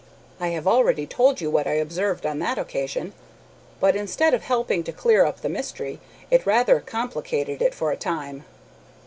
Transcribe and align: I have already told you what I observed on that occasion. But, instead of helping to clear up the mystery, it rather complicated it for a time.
I 0.39 0.47
have 0.47 0.65
already 0.67 1.05
told 1.05 1.41
you 1.41 1.51
what 1.51 1.67
I 1.67 1.73
observed 1.73 2.25
on 2.25 2.39
that 2.39 2.57
occasion. 2.57 3.13
But, 3.79 3.95
instead 3.95 4.33
of 4.33 4.41
helping 4.41 4.83
to 4.85 4.91
clear 4.91 5.23
up 5.25 5.41
the 5.41 5.47
mystery, 5.47 5.99
it 6.31 6.43
rather 6.47 6.79
complicated 6.79 7.61
it 7.61 7.75
for 7.75 7.91
a 7.91 7.97
time. 7.97 8.43